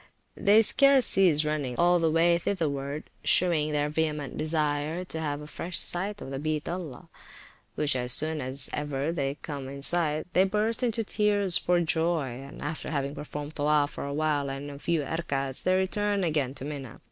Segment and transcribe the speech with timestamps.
[0.35, 5.45] They scarce cease running all the way thitherward, shewing their vehement desire to have a
[5.45, 7.07] fresh sight of the Beat Allah;
[7.75, 11.79] which as soon as ever they come in sight of, they burst into tears for
[11.81, 16.23] joy; and after having performed Towoaf for a while, and a few Erkaets, they return
[16.23, 16.99] again to Mina.